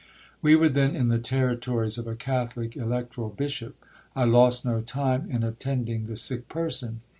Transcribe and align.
We 0.41 0.55
were 0.55 0.67
then 0.67 0.95
in 0.95 1.09
the 1.09 1.19
territories 1.19 1.99
of 1.99 2.07
a 2.07 2.15
Catholic 2.15 2.75
electoral 2.75 3.29
bishop. 3.29 3.75
I 4.15 4.23
lost 4.23 4.65
no 4.65 4.81
time 4.81 5.29
in 5.29 5.43
attending 5.43 6.07
the 6.07 6.15
sick 6.15 6.47
person. 6.49 7.01